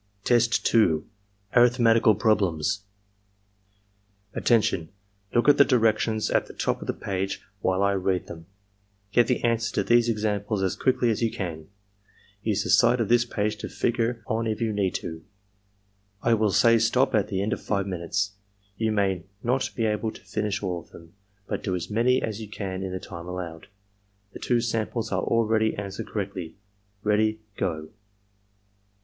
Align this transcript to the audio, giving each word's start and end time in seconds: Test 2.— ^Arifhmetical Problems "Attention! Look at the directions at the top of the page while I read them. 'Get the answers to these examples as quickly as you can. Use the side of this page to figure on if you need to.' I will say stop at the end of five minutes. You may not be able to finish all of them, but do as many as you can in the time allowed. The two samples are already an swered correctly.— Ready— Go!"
Test 0.23 0.65
2.— 0.65 1.05
^Arifhmetical 1.55 2.17
Problems 2.17 2.85
"Attention! 4.33 4.89
Look 5.35 5.47
at 5.47 5.57
the 5.57 5.63
directions 5.63 6.31
at 6.31 6.47
the 6.47 6.55
top 6.55 6.81
of 6.81 6.87
the 6.87 6.93
page 6.93 7.43
while 7.59 7.83
I 7.83 7.91
read 7.93 8.25
them. 8.25 8.47
'Get 9.11 9.27
the 9.27 9.43
answers 9.43 9.71
to 9.73 9.83
these 9.83 10.09
examples 10.09 10.63
as 10.63 10.75
quickly 10.75 11.11
as 11.11 11.21
you 11.21 11.29
can. 11.29 11.67
Use 12.41 12.63
the 12.63 12.71
side 12.71 12.99
of 12.99 13.09
this 13.09 13.25
page 13.25 13.57
to 13.57 13.69
figure 13.69 14.23
on 14.25 14.47
if 14.47 14.59
you 14.59 14.73
need 14.73 14.95
to.' 14.95 15.23
I 16.23 16.33
will 16.33 16.49
say 16.51 16.79
stop 16.79 17.13
at 17.13 17.27
the 17.27 17.43
end 17.43 17.53
of 17.53 17.61
five 17.61 17.85
minutes. 17.85 18.31
You 18.77 18.91
may 18.91 19.25
not 19.43 19.69
be 19.75 19.85
able 19.85 20.09
to 20.13 20.21
finish 20.25 20.63
all 20.63 20.79
of 20.79 20.89
them, 20.89 21.13
but 21.45 21.61
do 21.61 21.75
as 21.75 21.91
many 21.91 22.23
as 22.23 22.41
you 22.41 22.49
can 22.49 22.81
in 22.81 22.91
the 22.91 22.99
time 22.99 23.27
allowed. 23.27 23.67
The 24.33 24.39
two 24.39 24.61
samples 24.61 25.11
are 25.11 25.21
already 25.21 25.75
an 25.75 25.91
swered 25.91 26.07
correctly.— 26.07 26.55
Ready— 27.03 27.41
Go!" 27.55 27.89